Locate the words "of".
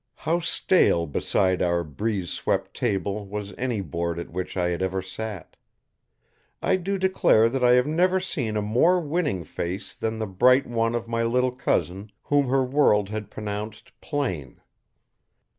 10.95-11.07